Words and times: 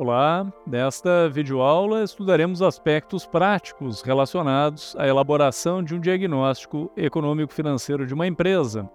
Olá, 0.00 0.46
nesta 0.64 1.28
videoaula 1.28 2.04
estudaremos 2.04 2.62
aspectos 2.62 3.26
práticos 3.26 4.00
relacionados 4.00 4.94
à 4.96 5.08
elaboração 5.08 5.82
de 5.82 5.92
um 5.92 5.98
diagnóstico 5.98 6.88
econômico-financeiro 6.96 8.06
de 8.06 8.14
uma 8.14 8.24
empresa, 8.24 8.88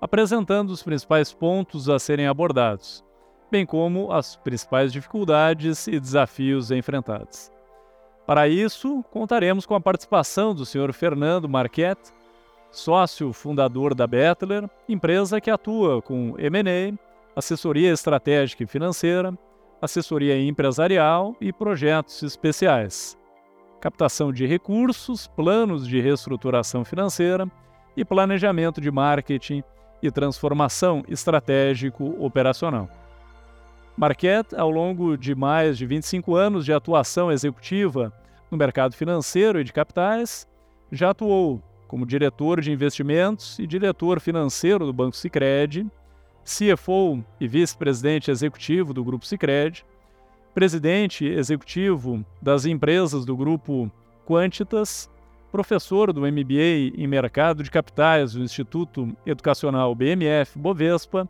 apresentando 0.00 0.70
os 0.70 0.82
principais 0.82 1.32
pontos 1.32 1.88
a 1.88 1.96
serem 2.00 2.26
abordados, 2.26 3.04
bem 3.52 3.64
como 3.64 4.10
as 4.10 4.34
principais 4.34 4.92
dificuldades 4.92 5.86
e 5.86 6.00
desafios 6.00 6.72
enfrentados. 6.72 7.52
Para 8.26 8.48
isso, 8.48 9.04
contaremos 9.12 9.64
com 9.64 9.76
a 9.76 9.80
participação 9.80 10.52
do 10.52 10.66
Sr. 10.66 10.92
Fernando 10.92 11.48
Marquette, 11.48 12.12
sócio 12.68 13.32
fundador 13.32 13.94
da 13.94 14.08
Bettler, 14.08 14.68
empresa 14.88 15.40
que 15.40 15.52
atua 15.52 16.02
com 16.02 16.34
M&A, 16.36 16.98
assessoria 17.36 17.92
estratégica 17.92 18.64
e 18.64 18.66
financeira, 18.66 19.32
assessoria 19.80 20.40
empresarial 20.40 21.36
e 21.40 21.52
projetos 21.52 22.22
especiais, 22.22 23.16
captação 23.80 24.32
de 24.32 24.44
recursos, 24.46 25.26
planos 25.28 25.86
de 25.86 26.00
reestruturação 26.00 26.84
financeira 26.84 27.48
e 27.96 28.04
planejamento 28.04 28.80
de 28.80 28.90
marketing 28.90 29.62
e 30.02 30.10
transformação 30.10 31.04
estratégico 31.08 32.16
operacional. 32.18 32.88
Marquette, 33.96 34.54
ao 34.54 34.70
longo 34.70 35.16
de 35.16 35.34
mais 35.34 35.76
de 35.76 35.86
25 35.86 36.36
anos 36.36 36.64
de 36.64 36.72
atuação 36.72 37.32
executiva 37.32 38.12
no 38.50 38.56
mercado 38.56 38.94
financeiro 38.94 39.60
e 39.60 39.64
de 39.64 39.72
capitais, 39.72 40.46
já 40.90 41.10
atuou 41.10 41.62
como 41.88 42.06
diretor 42.06 42.60
de 42.60 42.70
investimentos 42.70 43.58
e 43.58 43.66
diretor 43.66 44.20
financeiro 44.20 44.86
do 44.86 44.92
Banco 44.92 45.16
Sicredi 45.16 45.86
CFO 46.48 47.22
e 47.38 47.46
vice-presidente 47.46 48.30
executivo 48.30 48.94
do 48.94 49.04
Grupo 49.04 49.26
Sicredi, 49.26 49.84
presidente 50.54 51.26
executivo 51.26 52.24
das 52.40 52.64
empresas 52.64 53.26
do 53.26 53.36
Grupo 53.36 53.92
Quantitas, 54.26 55.10
professor 55.52 56.10
do 56.10 56.22
MBA 56.22 56.96
em 56.96 57.06
Mercado 57.06 57.62
de 57.62 57.70
Capitais 57.70 58.32
do 58.32 58.42
Instituto 58.42 59.14
Educacional 59.26 59.94
BMF 59.94 60.58
Bovespa, 60.58 61.28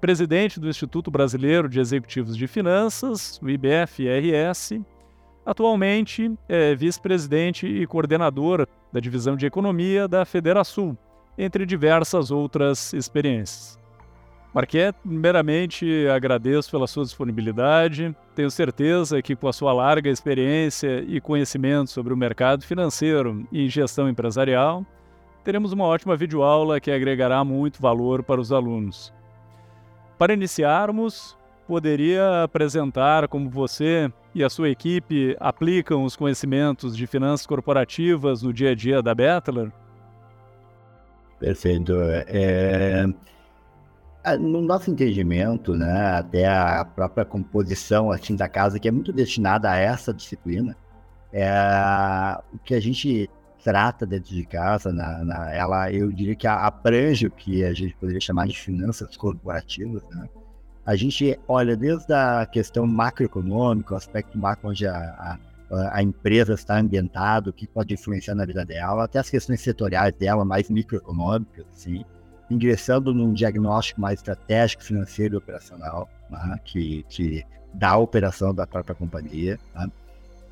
presidente 0.00 0.60
do 0.60 0.68
Instituto 0.68 1.10
Brasileiro 1.10 1.68
de 1.68 1.80
Executivos 1.80 2.36
de 2.36 2.46
Finanças, 2.46 3.40
o 3.42 3.50
IBF-RS, 3.50 4.80
atualmente 5.44 6.32
é 6.48 6.76
vice-presidente 6.76 7.66
e 7.66 7.84
coordenador 7.88 8.68
da 8.92 9.00
Divisão 9.00 9.34
de 9.34 9.46
Economia 9.46 10.06
da 10.06 10.24
Federação, 10.24 10.96
entre 11.36 11.66
diversas 11.66 12.30
outras 12.30 12.92
experiências. 12.92 13.83
Marquete, 14.54 14.96
primeiramente 15.02 16.06
agradeço 16.06 16.70
pela 16.70 16.86
sua 16.86 17.02
disponibilidade. 17.02 18.14
Tenho 18.36 18.48
certeza 18.48 19.20
que, 19.20 19.34
com 19.34 19.48
a 19.48 19.52
sua 19.52 19.72
larga 19.72 20.08
experiência 20.08 21.04
e 21.08 21.20
conhecimento 21.20 21.90
sobre 21.90 22.14
o 22.14 22.16
mercado 22.16 22.64
financeiro 22.64 23.44
e 23.50 23.68
gestão 23.68 24.08
empresarial, 24.08 24.86
teremos 25.42 25.72
uma 25.72 25.84
ótima 25.84 26.16
videoaula 26.16 26.78
que 26.78 26.92
agregará 26.92 27.42
muito 27.42 27.82
valor 27.82 28.22
para 28.22 28.40
os 28.40 28.52
alunos. 28.52 29.12
Para 30.16 30.34
iniciarmos, 30.34 31.36
poderia 31.66 32.44
apresentar 32.44 33.26
como 33.26 33.50
você 33.50 34.08
e 34.32 34.44
a 34.44 34.48
sua 34.48 34.70
equipe 34.70 35.36
aplicam 35.40 36.04
os 36.04 36.14
conhecimentos 36.14 36.96
de 36.96 37.08
finanças 37.08 37.44
corporativas 37.44 38.40
no 38.40 38.52
dia 38.52 38.70
a 38.70 38.74
dia 38.76 39.02
da 39.02 39.16
Bettler? 39.16 39.72
Perfeito. 41.40 41.92
É... 42.28 43.04
No 44.40 44.62
nosso 44.62 44.90
entendimento, 44.90 45.74
né, 45.74 46.16
até 46.18 46.46
a 46.46 46.82
própria 46.82 47.26
composição 47.26 48.10
assim, 48.10 48.34
da 48.34 48.48
casa, 48.48 48.78
que 48.78 48.88
é 48.88 48.90
muito 48.90 49.12
destinada 49.12 49.70
a 49.70 49.76
essa 49.76 50.14
disciplina, 50.14 50.74
é, 51.30 51.46
o 52.52 52.58
que 52.58 52.74
a 52.74 52.80
gente 52.80 53.28
trata 53.62 54.06
dentro 54.06 54.34
de 54.34 54.46
casa, 54.46 54.92
na, 54.92 55.24
na, 55.24 55.52
ela, 55.52 55.92
eu 55.92 56.10
diria 56.10 56.34
que 56.34 56.46
abrange 56.46 57.26
o 57.26 57.30
que 57.30 57.64
a 57.64 57.74
gente 57.74 57.94
poderia 57.96 58.20
chamar 58.20 58.46
de 58.46 58.58
finanças 58.58 59.14
corporativas. 59.16 60.02
Né? 60.10 60.26
A 60.86 60.96
gente 60.96 61.38
olha 61.46 61.76
desde 61.76 62.12
a 62.12 62.46
questão 62.46 62.86
macroeconômica, 62.86 63.92
o 63.92 63.96
aspecto 63.96 64.38
macro 64.38 64.70
onde 64.70 64.86
a, 64.86 65.38
a, 65.70 65.98
a 65.98 66.02
empresa 66.02 66.54
está 66.54 66.78
ambientada, 66.78 67.50
o 67.50 67.52
que 67.52 67.66
pode 67.66 67.92
influenciar 67.92 68.34
na 68.34 68.46
vida 68.46 68.64
dela, 68.64 69.04
até 69.04 69.18
as 69.18 69.28
questões 69.28 69.60
setoriais 69.60 70.14
dela, 70.14 70.44
mais 70.44 70.70
microeconômicas, 70.70 71.66
assim 71.72 72.04
ingressando 72.50 73.14
num 73.14 73.32
diagnóstico 73.32 74.00
mais 74.00 74.20
estratégico, 74.20 74.82
financeiro 74.82 75.34
e 75.34 75.38
operacional, 75.38 76.08
né, 76.30 76.58
que, 76.64 77.04
que 77.08 77.44
dá 77.72 77.90
a 77.90 77.98
operação 77.98 78.54
da 78.54 78.66
própria 78.66 78.94
companhia. 78.94 79.58
Né. 79.74 79.88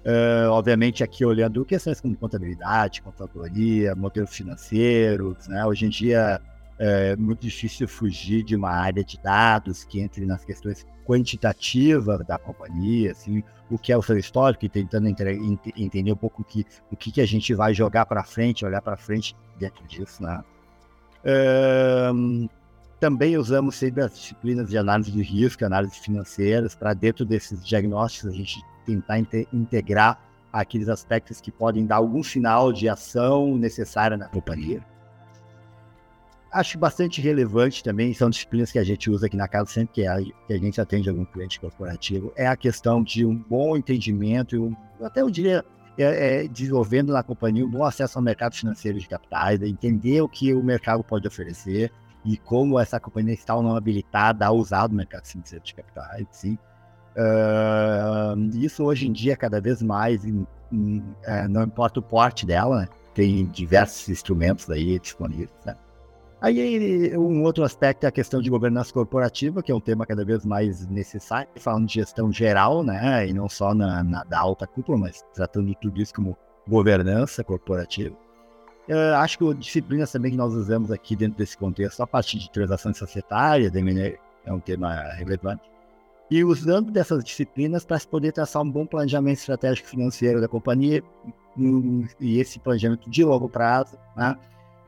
Uh, 0.05 0.51
obviamente, 0.51 1.05
aqui 1.05 1.25
olhando 1.25 1.65
questões 1.65 2.01
como 2.01 2.17
contabilidade, 2.17 3.03
contadoria, 3.03 3.95
modelos 3.95 4.35
financeiros. 4.35 5.47
Né, 5.47 5.65
hoje 5.65 5.87
em 5.87 5.89
dia 5.89 6.41
é 6.79 7.15
muito 7.15 7.43
difícil 7.43 7.87
fugir 7.87 8.43
de 8.43 8.57
uma 8.57 8.71
área 8.71 9.05
de 9.05 9.17
dados 9.23 9.85
que 9.85 10.01
entre 10.01 10.27
nas 10.27 10.45
questões 10.45 10.85
quantitativas 11.07 12.27
da 12.27 12.39
companhia, 12.39 13.13
assim, 13.13 13.43
o 13.71 13.79
que 13.79 13.93
é 13.93 13.97
o 13.97 14.03
seu 14.03 14.17
histórico, 14.19 14.65
e 14.65 14.69
tentando 14.69 15.09
entre, 15.09 15.39
entender 15.77 16.13
um 16.13 16.17
pouco 16.17 16.43
que, 16.43 16.65
o 16.91 16.97
que, 16.97 17.13
que 17.13 17.21
a 17.21 17.27
gente 17.27 17.55
vai 17.55 17.73
jogar 17.73 18.07
para 18.07 18.25
frente, 18.25 18.65
olhar 18.65 18.83
para 18.83 18.97
frente 18.97 19.37
dentro 19.59 19.87
disso. 19.87 20.23
Né? 20.23 20.43
Também 22.99 23.37
usamos 23.37 23.75
sempre 23.75 24.03
as 24.03 24.13
disciplinas 24.15 24.69
de 24.69 24.79
análise 24.79 25.11
de 25.11 25.23
risco, 25.23 25.65
análise 25.65 25.99
financeiras, 25.99 26.75
para 26.75 26.95
dentro 26.95 27.25
desses 27.25 27.65
diagnósticos 27.65 28.31
a 28.31 28.33
gente 28.33 28.63
tentar 28.87 29.19
integrar 29.53 30.21
aqueles 30.53 30.89
aspectos 30.89 31.41
que 31.41 31.51
podem 31.51 31.87
dar 31.87 31.97
algum 31.97 32.23
sinal 32.23 32.73
de 32.73 32.89
ação 32.89 33.57
necessária 33.57 34.17
na 34.17 34.29
companhia. 34.29 34.85
Acho 36.53 36.79
bastante 36.79 37.19
relevante 37.21 37.83
também, 37.83 38.13
são 38.13 38.29
disciplinas 38.29 38.71
que 38.71 38.79
a 38.79 38.85
gente 38.85 39.11
usa 39.11 39.27
aqui 39.27 39.37
na 39.37 39.49
casa 39.49 39.71
sempre 39.71 39.95
que 39.95 40.07
a, 40.07 40.21
que 40.21 40.53
a 40.53 40.59
gente 40.59 40.79
atende 40.79 41.09
algum 41.09 41.25
cliente 41.25 41.59
corporativo, 41.59 42.31
é 42.37 42.47
a 42.47 42.57
questão 42.57 43.03
de 43.03 43.25
um 43.25 43.35
bom 43.35 43.75
entendimento, 43.75 44.63
um, 44.63 44.77
até 45.03 45.23
eu 45.23 45.31
diria 45.31 45.65
é, 45.99 46.45
é, 46.45 46.49
desenvolvendo 46.49 47.13
na 47.13 47.23
companhia 47.23 47.65
um 47.65 47.71
bom 47.71 47.85
acesso 47.85 48.19
ao 48.19 48.25
mercado 48.25 48.55
financeiro 48.55 48.99
de 48.99 49.09
capitais, 49.09 49.61
entender 49.63 50.21
o 50.23 50.29
que 50.29 50.55
o 50.55 50.63
mercado 50.63 51.05
pode 51.05 51.27
oferecer 51.27 51.93
e 52.25 52.37
como 52.37 52.79
essa 52.79 53.01
companhia 53.01 53.35
está 53.35 53.55
ou 53.55 53.63
não 53.63 53.77
habilitada 53.77 54.47
a 54.47 54.53
usar 54.53 54.89
o 54.89 54.95
mercado 54.95 55.27
financeiro 55.27 55.65
de 55.65 55.75
capitais. 55.75 56.27
Sim. 56.31 56.59
Uh, 57.15 58.57
isso 58.57 58.85
hoje 58.85 59.07
em 59.07 59.13
dia, 59.13 59.37
cada 59.37 59.61
vez 59.61 59.83
mais, 59.83 60.25
em, 60.25 60.47
em, 60.73 61.05
é, 61.25 61.47
não 61.47 61.63
importa 61.63 62.01
o 62.01 62.03
porte 62.03 62.47
dela, 62.47 62.83
né? 62.83 62.89
tem 63.13 63.45
diversos 63.47 64.09
instrumentos 64.09 64.71
aí 64.71 64.99
disponíveis. 64.99 65.51
Né? 65.67 65.77
Aí 66.43 67.17
um 67.17 67.45
outro 67.45 67.63
aspecto 67.63 68.03
é 68.03 68.09
a 68.09 68.11
questão 68.11 68.43
de 68.43 68.51
governança 68.51 68.93
corporativa, 68.93 69.63
que 69.63 69.71
é 69.71 69.75
um 69.75 69.81
tema 69.81 70.05
cada 70.05 70.25
vez 70.25 70.45
mais 70.45 70.85
necessário, 70.89 71.49
falando 71.55 71.87
de 71.87 71.95
gestão 71.95 72.33
geral, 72.33 72.83
né, 72.83 73.29
e 73.29 73.33
não 73.33 73.49
só 73.49 73.73
na, 73.73 74.03
na 74.03 74.25
da 74.25 74.41
alta 74.41 74.67
cúpula, 74.67 74.99
mas 74.99 75.25
tratando 75.33 75.73
tudo 75.77 76.03
isso 76.03 76.13
como 76.13 76.37
governança 76.67 77.45
corporativa. 77.45 78.17
Eu 78.89 79.15
acho 79.15 79.39
que 79.39 79.55
disciplinas 79.55 80.11
também 80.11 80.33
que 80.33 80.37
nós 80.37 80.53
usamos 80.53 80.91
aqui 80.91 81.15
dentro 81.15 81.39
desse 81.39 81.57
contexto, 81.57 82.03
a 82.03 82.09
partir 82.09 82.41
de 82.41 82.51
transações 82.51 82.99
societárias, 82.99 83.73
é 84.45 84.53
um 84.53 84.59
tema 84.59 84.95
relevante, 85.13 85.63
e 86.29 86.43
usando 86.43 86.91
dessas 86.91 87.23
disciplinas 87.23 87.85
para 87.85 88.01
se 88.01 88.09
poder 88.09 88.33
traçar 88.33 88.63
um 88.63 88.71
bom 88.71 88.85
planejamento 88.85 89.39
estratégico 89.39 89.87
financeiro 89.87 90.41
da 90.41 90.49
companhia, 90.49 91.05
e 92.19 92.41
esse 92.41 92.59
planejamento 92.59 93.09
de 93.09 93.23
longo 93.23 93.49
prazo, 93.49 93.97
né, 94.17 94.37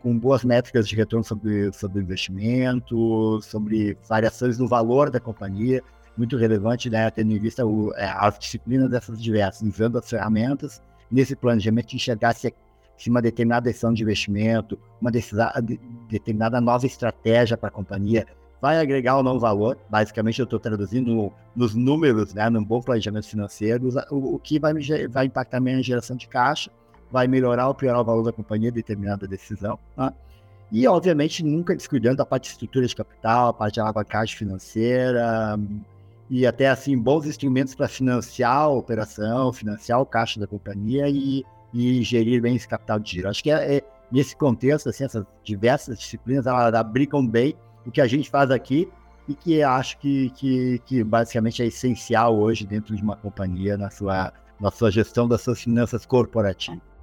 com 0.05 0.19
boas 0.19 0.45
métricas 0.45 0.87
de 0.87 0.95
retorno 0.95 1.25
sobre, 1.25 1.73
sobre 1.73 2.03
investimento, 2.03 3.41
sobre 3.41 3.97
variações 4.07 4.59
no 4.59 4.69
valor 4.69 5.11
da 5.11 5.19
companhia, 5.19 5.83
muito 6.15 6.37
relevante, 6.37 6.91
né, 6.91 7.11
tendo 7.11 7.33
em 7.33 7.39
vista 7.39 7.65
o, 7.65 7.91
é, 7.95 8.05
as 8.05 8.39
disciplinas 8.39 8.91
dessas 8.91 9.21
diversas, 9.21 9.67
usando 9.67 9.97
as 9.97 10.09
ferramentas 10.09 10.83
nesse 11.11 11.35
planejamento, 11.35 11.97
enxergar 11.97 12.35
se, 12.35 12.55
se 12.99 13.09
uma 13.09 13.23
determinada 13.23 13.65
decisão 13.65 13.95
de 13.95 14.03
investimento, 14.03 14.79
uma 15.01 15.11
decisão, 15.11 15.49
determinada 16.07 16.61
nova 16.61 16.85
estratégia 16.85 17.57
para 17.57 17.71
a 17.71 17.73
companhia 17.73 18.27
vai 18.61 18.79
agregar 18.79 19.17
ou 19.17 19.23
não 19.23 19.39
valor. 19.39 19.79
Basicamente, 19.89 20.39
eu 20.39 20.45
estou 20.45 20.61
traduzindo 20.61 21.33
nos 21.57 21.75
números, 21.75 22.35
né, 22.35 22.51
num 22.51 22.63
bom 22.63 22.83
planejamento 22.83 23.27
financeiro, 23.27 23.89
o, 24.11 24.35
o 24.35 24.39
que 24.39 24.59
vai, 24.59 24.75
vai 25.09 25.25
impactar 25.25 25.57
a 25.57 25.61
minha 25.61 25.83
geração 25.83 26.15
de 26.15 26.29
caixa 26.29 26.71
vai 27.11 27.27
melhorar 27.27 27.69
ou 27.69 27.75
piorar 27.75 28.01
o 28.01 28.05
valor 28.05 28.25
da 28.25 28.33
companhia 28.33 28.73
determinada 28.73 29.27
decisão. 29.27 29.79
Tá? 29.97 30.13
E, 30.73 30.87
obviamente, 30.89 31.45
nunca 31.45 31.75
descuidando 31.77 32.17
da 32.17 32.27
parte 32.27 32.45
de 32.45 32.51
estrutura 32.51 32.87
de 32.87 32.97
capital, 32.97 33.49
a 33.49 33.53
parte 33.53 33.75
de 33.75 33.81
alavancagem 33.81 34.37
financeira 34.37 35.59
e 36.29 36.47
até, 36.47 36.69
assim, 36.69 36.99
bons 36.99 37.27
instrumentos 37.27 37.75
para 37.75 37.87
financiar 37.87 38.63
a 38.63 38.69
operação, 38.69 39.53
financiar 39.53 40.01
o 40.01 40.07
caixa 40.07 40.41
da 40.41 40.47
companhia 40.47 41.09
e, 41.09 41.45
e 41.73 42.03
gerir 42.03 42.41
bem 42.41 42.57
esse 42.57 42.67
capital 42.67 42.99
de 42.99 43.11
giro. 43.11 43.29
Acho 43.29 43.43
que 43.43 43.51
é, 43.51 43.77
é, 43.77 43.83
nesse 44.11 44.35
contexto, 44.35 44.89
assim, 44.89 45.05
essas 45.05 45.25
diversas 45.43 45.99
disciplinas, 45.99 46.47
elas 46.47 46.75
abrigam 46.75 47.25
bem 47.27 47.55
o 47.87 47.91
que 47.91 48.01
a 48.01 48.07
gente 48.07 48.31
faz 48.31 48.51
aqui 48.51 48.89
e 49.29 49.35
que 49.35 49.63
acho 49.63 49.99
que, 49.99 50.31
que, 50.31 50.79
que 50.87 51.05
basicamente 51.05 51.63
é 51.63 51.67
essencial 51.67 52.37
hoje 52.37 52.67
dentro 52.67 52.97
de 52.97 53.03
uma 53.03 53.17
companhia 53.17 53.77
na 53.77 53.91
sua, 53.91 54.33
na 54.61 54.71
sua 54.71 54.91
gestão 54.91 55.29
das 55.29 55.43
suas 55.43 55.61
finanças 55.63 56.05
corporativas. 56.05 56.94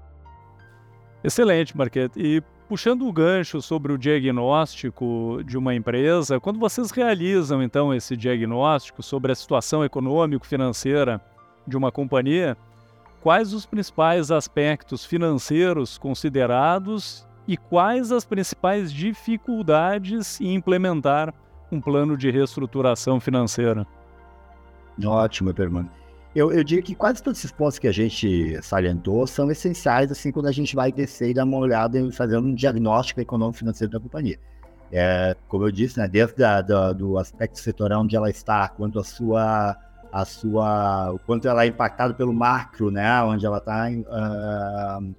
Excelente, 1.23 1.77
Marquete. 1.77 2.19
E 2.19 2.41
puxando 2.67 3.05
o 3.05 3.11
gancho 3.11 3.61
sobre 3.61 3.91
o 3.91 3.97
diagnóstico 3.97 5.41
de 5.45 5.57
uma 5.57 5.75
empresa, 5.75 6.39
quando 6.39 6.59
vocês 6.59 6.89
realizam 6.89 7.61
então 7.61 7.93
esse 7.93 8.15
diagnóstico 8.15 9.03
sobre 9.03 9.31
a 9.31 9.35
situação 9.35 9.83
econômico-financeira 9.83 11.21
de 11.67 11.77
uma 11.77 11.91
companhia, 11.91 12.57
quais 13.21 13.53
os 13.53 13.65
principais 13.65 14.31
aspectos 14.31 15.05
financeiros 15.05 15.97
considerados 15.97 17.27
e 17.47 17.57
quais 17.57 18.11
as 18.11 18.25
principais 18.25 18.91
dificuldades 18.91 20.39
em 20.41 20.55
implementar 20.55 21.33
um 21.71 21.79
plano 21.79 22.17
de 22.17 22.31
reestruturação 22.31 23.19
financeira? 23.19 23.85
Ótima 25.05 25.53
pergunta. 25.53 26.00
Eu, 26.33 26.51
eu 26.51 26.63
digo 26.63 26.81
que 26.81 26.95
quase 26.95 27.21
todos 27.21 27.39
esses 27.39 27.51
pontos 27.51 27.77
que 27.77 27.87
a 27.87 27.91
gente 27.91 28.57
salientou 28.61 29.27
são 29.27 29.51
essenciais, 29.51 30.09
assim, 30.11 30.31
quando 30.31 30.47
a 30.47 30.51
gente 30.51 30.75
vai 30.75 30.89
descer 30.89 31.31
e 31.31 31.33
dar 31.33 31.43
uma 31.43 31.57
olhada 31.57 31.99
e 31.99 32.11
fazer 32.11 32.37
um 32.37 32.55
diagnóstico 32.55 33.19
econômico-financeiro 33.19 33.91
da 33.91 33.99
companhia. 33.99 34.39
É, 34.93 35.35
como 35.49 35.65
eu 35.65 35.71
disse, 35.71 35.99
né, 35.99 36.07
desde 36.07 36.41
a, 36.43 36.61
do, 36.61 37.17
aspecto 37.17 37.59
setorial 37.59 38.01
onde 38.01 38.15
ela 38.15 38.29
está, 38.29 38.69
quanto 38.69 38.97
a 38.97 39.03
sua, 39.03 39.75
a 40.11 40.25
sua, 40.25 41.11
o 41.11 41.19
quanto 41.19 41.49
ela 41.49 41.65
é 41.65 41.67
impactada 41.67 42.13
pelo 42.13 42.33
macro, 42.33 42.89
né, 42.89 43.21
onde 43.23 43.45
ela 43.45 43.57
está 43.57 43.89
uh, 43.89 45.15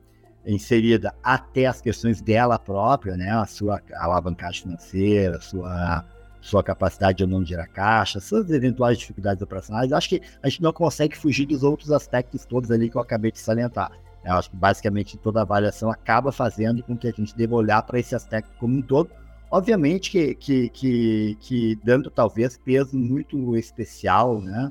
inserida, 0.47 1.15
até 1.23 1.67
as 1.67 1.83
questões 1.83 2.23
dela 2.23 2.59
própria, 2.59 3.19
né, 3.19 3.31
a 3.31 3.45
sua 3.45 3.83
alavancagem 3.95 4.63
financeira, 4.63 5.37
a 5.37 5.41
sua 5.41 6.05
sua 6.43 6.63
capacidade 6.63 7.23
ou 7.23 7.29
não 7.29 7.43
de 7.43 7.51
gerar 7.51 7.69
caixa, 7.69 8.21
suas 8.21 8.51
eventuais 8.51 8.99
dificuldades 8.99 9.41
operacionais, 9.41 9.93
acho 9.93 10.09
que 10.09 10.21
a 10.43 10.49
gente 10.49 10.61
não 10.61 10.73
consegue 10.73 11.17
fugir 11.17 11.47
dos 11.47 11.63
outros 11.63 11.91
aspectos 11.93 12.45
todos 12.45 12.71
ali 12.71 12.91
que 12.91 12.97
eu 12.97 13.01
acabei 13.01 13.31
de 13.31 13.39
salientar. 13.39 13.93
Eu 14.25 14.35
acho 14.35 14.51
que 14.51 14.57
basicamente 14.57 15.17
toda 15.17 15.41
avaliação 15.41 15.91
acaba 15.91 16.33
fazendo 16.33 16.83
com 16.83 16.97
que 16.97 17.09
a 17.09 17.13
gente 17.13 17.37
deva 17.37 17.55
olhar 17.55 17.83
para 17.83 17.99
esse 17.99 18.15
aspecto 18.15 18.51
como 18.59 18.77
um 18.77 18.83
todo. 18.83 19.11
Obviamente 19.51 20.11
que, 20.11 20.35
que, 20.35 20.69
que, 20.71 21.37
que 21.41 21.79
dando 21.85 22.11
talvez 22.11 22.59
peso 22.59 22.97
muito 22.97 23.57
especial, 23.57 24.41
né? 24.41 24.71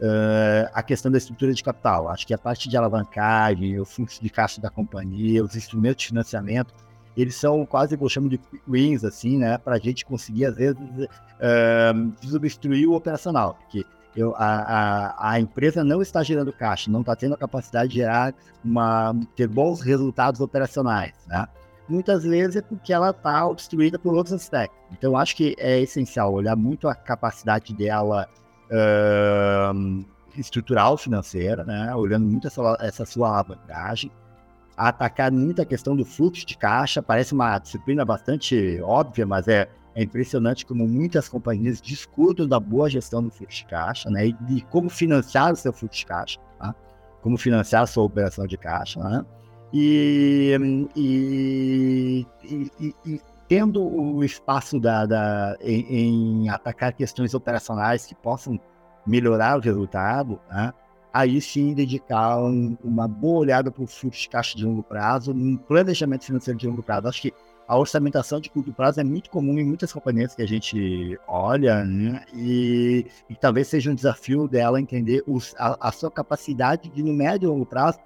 Uh, 0.00 0.66
a 0.72 0.82
questão 0.82 1.12
da 1.12 1.18
estrutura 1.18 1.52
de 1.52 1.62
capital. 1.62 2.08
Acho 2.08 2.26
que 2.26 2.34
a 2.34 2.38
parte 2.38 2.68
de 2.68 2.76
alavancagem, 2.76 3.78
o 3.78 3.84
fluxo 3.84 4.20
de 4.20 4.28
caixa 4.28 4.60
da 4.60 4.68
companhia, 4.68 5.44
os 5.44 5.54
instrumentos 5.54 6.02
de 6.02 6.08
financiamento, 6.08 6.74
eles 7.16 7.34
são 7.34 7.64
quase, 7.66 7.98
eu 8.00 8.08
chamo 8.08 8.28
de 8.28 8.40
wins, 8.66 9.04
assim, 9.04 9.38
né? 9.38 9.58
Para 9.58 9.76
a 9.76 9.78
gente 9.78 10.04
conseguir, 10.04 10.46
às 10.46 10.56
vezes, 10.56 10.76
uh, 10.78 12.12
desobstruir 12.20 12.88
o 12.88 12.94
operacional. 12.94 13.58
Porque 13.60 13.84
eu, 14.16 14.34
a, 14.36 15.14
a, 15.16 15.30
a, 15.32 15.40
empresa 15.40 15.82
não 15.82 16.02
está 16.02 16.22
gerando 16.22 16.52
caixa, 16.52 16.90
não 16.90 17.00
está 17.00 17.16
tendo 17.16 17.34
a 17.34 17.38
capacidade 17.38 17.90
de 17.90 17.96
gerar 17.96 18.34
uma, 18.64 19.14
ter 19.36 19.48
bons 19.48 19.80
resultados 19.80 20.40
operacionais, 20.40 21.14
né? 21.26 21.46
Muitas 21.88 22.22
vezes 22.22 22.56
é 22.56 22.62
porque 22.62 22.92
ela 22.92 23.10
está 23.10 23.46
obstruída 23.46 23.98
por 23.98 24.14
outros 24.14 24.32
aspectos. 24.32 24.78
Então, 24.92 25.16
acho 25.16 25.36
que 25.36 25.54
é 25.58 25.80
essencial 25.80 26.32
olhar 26.32 26.56
muito 26.56 26.88
a 26.88 26.94
capacidade 26.94 27.74
dela 27.74 28.28
uh, 28.70 30.04
estrutural 30.36 30.96
financeira, 30.96 31.64
né? 31.64 31.94
Olhando 31.94 32.26
muito 32.26 32.46
essa, 32.46 32.76
essa 32.80 33.04
sua 33.04 33.28
alavancagem, 33.28 34.10
a 34.76 34.88
atacar 34.88 35.30
muita 35.30 35.64
questão 35.64 35.96
do 35.96 36.04
fluxo 36.04 36.46
de 36.46 36.56
caixa. 36.56 37.02
Parece 37.02 37.32
uma 37.32 37.58
disciplina 37.58 38.04
bastante 38.04 38.80
óbvia, 38.82 39.26
mas 39.26 39.48
é, 39.48 39.68
é 39.94 40.02
impressionante 40.02 40.64
como 40.64 40.86
muitas 40.86 41.28
companhias 41.28 41.80
discutem 41.80 42.48
da 42.48 42.58
boa 42.58 42.88
gestão 42.88 43.22
do 43.22 43.30
fluxo 43.30 43.58
de 43.58 43.66
caixa, 43.66 44.10
né? 44.10 44.26
E 44.26 44.60
como 44.70 44.88
financiar 44.88 45.52
o 45.52 45.56
seu 45.56 45.72
fluxo 45.72 46.00
de 46.00 46.06
caixa, 46.06 46.40
tá? 46.58 46.74
como 47.22 47.36
financiar 47.36 47.82
a 47.82 47.86
sua 47.86 48.04
operação 48.04 48.46
de 48.46 48.56
caixa, 48.56 49.00
né? 49.00 49.24
E, 49.72 50.88
e, 50.94 52.26
e, 52.44 52.94
e 53.06 53.20
tendo 53.48 53.82
o 53.82 54.22
espaço 54.24 54.78
da, 54.78 55.06
da 55.06 55.56
em, 55.60 56.44
em, 56.44 56.48
atacar 56.48 56.92
questões 56.92 57.32
operacionais 57.34 58.04
que 58.04 58.14
possam 58.14 58.58
melhorar 59.06 59.58
o 59.58 59.60
resultado, 59.60 60.38
né? 60.50 60.72
Aí 61.12 61.40
sim 61.40 61.74
dedicar 61.74 62.38
um, 62.42 62.76
uma 62.82 63.06
boa 63.06 63.40
olhada 63.40 63.70
para 63.70 63.82
o 63.82 63.86
fluxo 63.86 64.22
de 64.22 64.28
caixa 64.28 64.56
de 64.56 64.64
longo 64.64 64.82
prazo, 64.82 65.32
um 65.32 65.56
planejamento 65.56 66.24
financeiro 66.24 66.58
de 66.58 66.66
longo 66.66 66.82
prazo. 66.82 67.08
Acho 67.08 67.22
que 67.22 67.34
a 67.68 67.78
orçamentação 67.78 68.40
de 68.40 68.50
curto 68.50 68.72
prazo 68.72 69.00
é 69.00 69.04
muito 69.04 69.30
comum 69.30 69.58
em 69.58 69.64
muitas 69.64 69.92
companhias 69.92 70.34
que 70.34 70.42
a 70.42 70.46
gente 70.46 71.18
olha, 71.26 71.84
né? 71.84 72.24
E, 72.34 73.06
e 73.30 73.34
talvez 73.34 73.68
seja 73.68 73.90
um 73.90 73.94
desafio 73.94 74.48
dela 74.48 74.80
entender 74.80 75.22
os, 75.26 75.54
a, 75.58 75.88
a, 75.88 75.92
sua 75.92 76.10
capacidade 76.10 76.88
de, 76.90 77.02
no 77.02 77.12
médio 77.12 77.46
e 77.46 77.50
longo 77.50 77.64
prazo, 77.64 77.98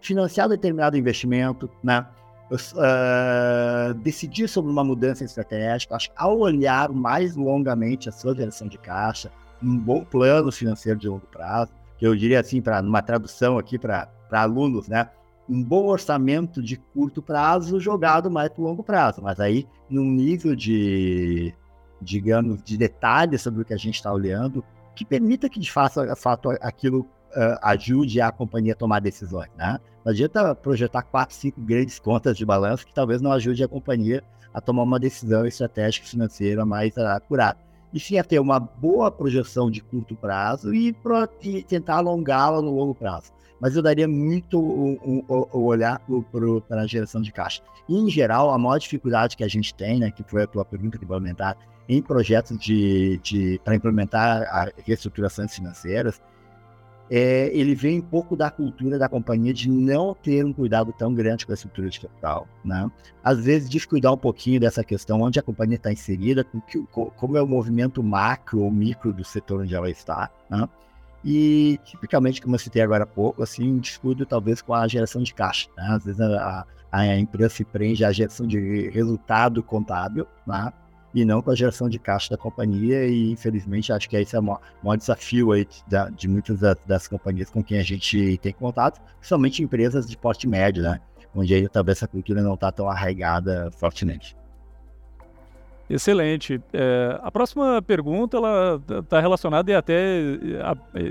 financiar 0.00 0.48
determinado 0.48 0.96
investimento, 0.96 1.70
né? 1.82 2.06
Uh, 2.50 3.94
decidir 3.94 4.46
sobre 4.46 4.70
uma 4.70 4.84
mudança 4.84 5.24
estratégica. 5.24 5.96
Acho 5.96 6.10
que 6.10 6.16
ao 6.16 6.38
olhar 6.38 6.90
mais 6.90 7.34
longamente 7.34 8.08
a 8.08 8.12
sua 8.12 8.34
geração 8.34 8.68
de 8.68 8.76
caixa, 8.76 9.30
um 9.62 9.78
bom 9.78 10.04
plano 10.04 10.52
financeiro 10.52 10.98
de 10.98 11.08
longo 11.08 11.26
prazo, 11.28 11.72
eu 12.02 12.16
diria 12.16 12.40
assim, 12.40 12.60
para 12.60 12.80
uma 12.80 13.00
tradução 13.00 13.58
aqui 13.58 13.78
para 13.78 14.08
alunos, 14.32 14.88
né? 14.88 15.08
Um 15.48 15.62
bom 15.62 15.86
orçamento 15.86 16.60
de 16.60 16.76
curto 16.76 17.22
prazo 17.22 17.78
jogado 17.78 18.30
mais 18.30 18.48
para 18.48 18.62
longo 18.62 18.82
prazo, 18.82 19.22
mas 19.22 19.38
aí 19.38 19.68
num 19.88 20.04
nível 20.04 20.56
de, 20.56 21.54
digamos, 22.00 22.62
de 22.62 22.76
detalhes 22.76 23.42
sobre 23.42 23.62
o 23.62 23.64
que 23.64 23.74
a 23.74 23.76
gente 23.76 23.96
está 23.96 24.12
olhando, 24.12 24.64
que 24.96 25.04
permita 25.04 25.48
que 25.48 25.60
de 25.60 25.70
fato, 25.70 26.00
fato 26.16 26.50
aquilo 26.60 27.00
uh, 27.00 27.58
ajude 27.62 28.20
a 28.20 28.32
companhia 28.32 28.72
a 28.72 28.76
tomar 28.76 29.00
decisões, 29.00 29.50
né? 29.56 29.78
Não 30.04 30.10
adianta 30.10 30.54
projetar 30.56 31.02
quatro, 31.02 31.36
cinco 31.36 31.60
grandes 31.60 32.00
contas 32.00 32.36
de 32.36 32.44
balanço 32.44 32.84
que 32.84 32.94
talvez 32.94 33.22
não 33.22 33.30
ajude 33.30 33.62
a 33.62 33.68
companhia 33.68 34.24
a 34.52 34.60
tomar 34.60 34.82
uma 34.82 34.98
decisão 34.98 35.46
estratégica 35.46 36.06
financeira 36.06 36.66
mais 36.66 36.98
acurada 36.98 37.58
e 37.92 38.00
sim 38.00 38.18
a 38.18 38.24
ter 38.24 38.38
uma 38.38 38.58
boa 38.58 39.10
projeção 39.10 39.70
de 39.70 39.82
curto 39.82 40.14
prazo 40.14 40.74
e, 40.74 40.92
pro, 40.92 41.28
e 41.42 41.62
tentar 41.62 41.96
alongá-la 41.96 42.62
no 42.62 42.74
longo 42.74 42.94
prazo. 42.94 43.32
Mas 43.60 43.76
eu 43.76 43.82
daria 43.82 44.08
muito 44.08 44.58
o, 44.58 45.46
olhar 45.52 46.02
para 46.68 46.80
a 46.80 46.86
geração 46.86 47.22
de 47.22 47.30
caixa. 47.30 47.62
E, 47.88 47.96
em 47.96 48.10
geral, 48.10 48.50
a 48.50 48.58
maior 48.58 48.78
dificuldade 48.78 49.36
que 49.36 49.44
a 49.44 49.48
gente 49.48 49.72
tem, 49.74 50.00
né, 50.00 50.10
que 50.10 50.24
foi 50.24 50.42
a 50.42 50.46
tua 50.46 50.64
pergunta 50.64 50.98
complementar, 50.98 51.56
em 51.88 52.02
projetos 52.02 52.58
de, 52.58 53.18
de 53.22 53.60
para 53.64 53.74
implementar 53.74 54.72
reestruturações 54.84 55.54
financeiras, 55.54 56.20
é, 57.10 57.50
ele 57.52 57.74
vem 57.74 57.98
um 57.98 58.02
pouco 58.02 58.36
da 58.36 58.50
cultura 58.50 58.98
da 58.98 59.08
companhia 59.08 59.52
de 59.52 59.68
não 59.68 60.14
ter 60.14 60.44
um 60.44 60.52
cuidado 60.52 60.92
tão 60.92 61.12
grande 61.12 61.44
com 61.44 61.52
a 61.52 61.54
estrutura 61.54 61.88
de 61.88 62.00
capital, 62.00 62.48
né? 62.64 62.90
Às 63.22 63.44
vezes 63.44 63.68
descuidar 63.68 64.12
um 64.12 64.16
pouquinho 64.16 64.60
dessa 64.60 64.82
questão 64.82 65.20
onde 65.20 65.38
a 65.38 65.42
companhia 65.42 65.76
está 65.76 65.92
inserida, 65.92 66.46
como 67.16 67.36
é 67.36 67.42
o 67.42 67.46
movimento 67.46 68.02
macro 68.02 68.60
ou 68.60 68.70
micro 68.70 69.12
do 69.12 69.24
setor 69.24 69.62
onde 69.62 69.74
ela 69.74 69.90
está, 69.90 70.30
né? 70.48 70.68
E 71.24 71.78
tipicamente, 71.84 72.40
como 72.42 72.56
eu 72.56 72.58
citei 72.58 72.82
agora 72.82 73.04
há 73.04 73.06
pouco, 73.06 73.42
assim, 73.42 73.70
um 73.70 73.78
descuido 73.78 74.26
talvez 74.26 74.60
com 74.60 74.74
a 74.74 74.88
geração 74.88 75.22
de 75.22 75.32
caixa, 75.32 75.68
né? 75.76 75.86
Às 75.90 76.04
vezes 76.04 76.20
a, 76.20 76.66
a 76.90 77.16
empresa 77.16 77.50
se 77.50 77.64
prende 77.64 78.04
à 78.04 78.10
geração 78.10 78.46
de 78.46 78.88
resultado 78.90 79.62
contábil, 79.62 80.26
né? 80.46 80.72
E 81.14 81.24
não 81.24 81.42
com 81.42 81.50
a 81.50 81.54
geração 81.54 81.88
de 81.88 81.98
caixa 81.98 82.30
da 82.30 82.36
companhia. 82.36 83.06
E 83.06 83.30
infelizmente 83.32 83.92
acho 83.92 84.08
que 84.08 84.16
esse 84.16 84.34
é 84.36 84.38
o 84.38 84.42
maior, 84.42 84.60
maior 84.82 84.96
desafio 84.96 85.52
aí 85.52 85.66
da, 85.86 86.08
de 86.10 86.28
muitas 86.28 86.60
das, 86.60 86.76
das, 86.86 87.08
companhias 87.08 87.50
com 87.50 87.62
quem 87.62 87.78
a 87.78 87.82
gente 87.82 88.38
tem 88.38 88.52
contato, 88.52 89.00
principalmente 89.18 89.62
empresas 89.62 90.06
de 90.08 90.16
porte 90.16 90.48
médio, 90.48 90.82
né? 90.82 91.00
Onde 91.34 91.54
aí 91.54 91.68
talvez 91.68 91.98
essa 91.98 92.08
cultura 92.08 92.42
não 92.42 92.54
está 92.54 92.70
tão 92.70 92.88
arraigada 92.88 93.70
fortemente. 93.72 94.36
Excelente. 95.88 96.58
É, 96.72 97.18
a 97.22 97.30
próxima 97.30 97.82
pergunta 97.82 98.36
ela 98.36 98.80
está 99.00 99.20
relacionada 99.20 99.70
e 99.70 99.74
até 99.74 100.20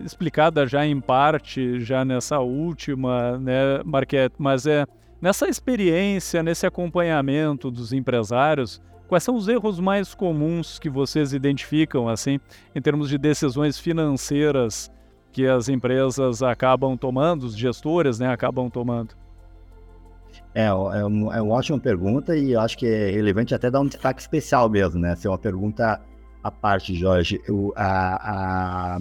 explicada 0.03 0.65
já 0.65 0.85
em 0.85 0.99
parte 0.99 1.79
já 1.79 2.03
nessa 2.03 2.39
última, 2.39 3.37
né, 3.37 3.81
Marquete, 3.85 4.35
mas 4.39 4.65
é 4.65 4.85
nessa 5.21 5.47
experiência, 5.47 6.41
nesse 6.41 6.65
acompanhamento 6.65 7.69
dos 7.69 7.93
empresários, 7.93 8.81
Quais 9.11 9.23
são 9.25 9.35
os 9.35 9.49
erros 9.49 9.77
mais 9.77 10.15
comuns 10.15 10.79
que 10.79 10.89
vocês 10.89 11.33
identificam, 11.33 12.07
assim, 12.07 12.39
em 12.73 12.81
termos 12.81 13.09
de 13.09 13.17
decisões 13.17 13.77
financeiras 13.77 14.89
que 15.33 15.45
as 15.45 15.67
empresas 15.67 16.41
acabam 16.41 16.95
tomando, 16.95 17.43
os 17.43 17.57
gestores, 17.57 18.19
né, 18.19 18.29
acabam 18.29 18.69
tomando? 18.69 19.13
É, 20.55 20.67
é, 20.67 20.69
é 20.69 20.71
uma 21.41 21.55
ótima 21.55 21.77
pergunta 21.77 22.37
e 22.37 22.55
acho 22.55 22.77
que 22.77 22.87
é 22.87 23.11
relevante 23.11 23.53
até 23.53 23.69
dar 23.69 23.81
um 23.81 23.85
destaque 23.85 24.21
especial 24.21 24.69
mesmo, 24.69 25.01
né? 25.01 25.13
Ser 25.17 25.27
uma 25.27 25.37
pergunta 25.37 25.99
à 26.41 26.49
parte, 26.49 26.95
Jorge. 26.95 27.41
Eu, 27.45 27.73
a, 27.75 28.95
a, 28.95 28.99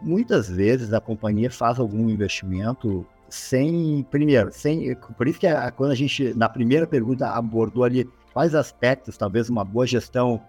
muitas 0.00 0.48
vezes 0.48 0.94
a 0.94 1.02
companhia 1.02 1.50
faz 1.50 1.78
algum 1.78 2.08
investimento 2.08 3.06
sem, 3.28 4.06
primeiro, 4.10 4.50
sem, 4.50 4.96
por 5.18 5.28
isso 5.28 5.38
que 5.38 5.46
a, 5.46 5.70
quando 5.70 5.90
a 5.90 5.94
gente, 5.94 6.32
na 6.32 6.48
primeira 6.48 6.86
pergunta, 6.86 7.28
abordou 7.28 7.84
ali 7.84 8.08
quais 8.32 8.54
aspectos 8.54 9.16
talvez 9.16 9.48
uma 9.48 9.64
boa 9.64 9.86
gestão 9.86 10.40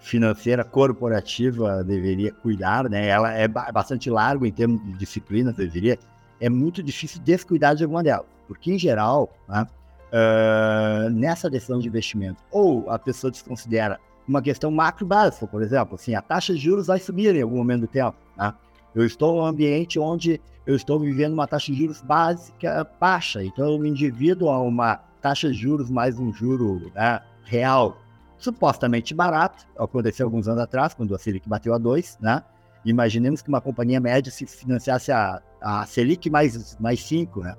financeira 0.00 0.64
corporativa 0.64 1.84
deveria 1.84 2.32
cuidar, 2.32 2.88
né? 2.88 3.06
Ela 3.06 3.32
é 3.32 3.46
bastante 3.46 4.08
largo 4.08 4.46
em 4.46 4.52
termos 4.52 4.82
de 4.82 4.92
disciplinas, 4.94 5.58
eu 5.58 5.68
diria. 5.68 5.98
É 6.40 6.48
muito 6.48 6.82
difícil 6.82 7.20
descuidar 7.20 7.76
de 7.76 7.84
alguma 7.84 8.02
delas, 8.02 8.26
porque 8.48 8.72
em 8.72 8.78
geral, 8.78 9.30
né, 9.46 9.66
uh, 10.10 11.10
nessa 11.10 11.50
decisão 11.50 11.78
de 11.78 11.86
investimento, 11.86 12.42
ou 12.50 12.88
a 12.90 12.98
pessoa 12.98 13.30
desconsidera 13.30 14.00
uma 14.26 14.40
questão 14.40 14.70
macro 14.70 15.04
básica, 15.04 15.46
por 15.46 15.62
exemplo, 15.62 15.96
assim, 15.96 16.14
a 16.14 16.22
taxa 16.22 16.54
de 16.54 16.60
juros 16.60 16.86
vai 16.86 16.98
subir 16.98 17.34
em 17.34 17.42
algum 17.42 17.56
momento 17.56 17.82
do 17.82 17.86
tempo, 17.88 18.16
né? 18.36 18.54
Eu 18.94 19.04
estou 19.04 19.36
em 19.36 19.40
um 19.40 19.44
ambiente 19.44 19.98
onde 19.98 20.40
eu 20.66 20.74
estou 20.74 20.98
vivendo 20.98 21.34
uma 21.34 21.46
taxa 21.46 21.70
de 21.72 21.78
juros 21.78 22.00
básica 22.00 22.88
baixa, 22.98 23.44
então 23.44 23.70
eu 23.70 23.78
me 23.78 23.88
endivido 23.90 24.48
a 24.48 24.58
uma 24.60 25.00
taxa 25.20 25.48
de 25.48 25.54
juros 25.54 25.90
mais 25.90 26.18
um 26.18 26.32
juro 26.32 26.90
né, 26.94 27.20
real 27.44 27.98
supostamente 28.38 29.14
barato, 29.14 29.66
aconteceu 29.78 30.26
alguns 30.26 30.48
anos 30.48 30.62
atrás, 30.62 30.94
quando 30.94 31.14
a 31.14 31.18
Selic 31.18 31.48
bateu 31.48 31.74
a 31.74 31.78
2, 31.78 32.18
né? 32.20 32.42
Imaginemos 32.84 33.42
que 33.42 33.50
uma 33.50 33.60
companhia 33.60 34.00
média 34.00 34.32
se 34.32 34.46
financiasse 34.46 35.12
a, 35.12 35.42
a 35.60 35.84
Selic 35.84 36.30
mais, 36.30 36.76
mais 36.80 37.02
5, 37.04 37.40
né? 37.40 37.54